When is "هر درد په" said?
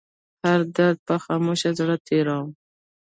0.43-1.15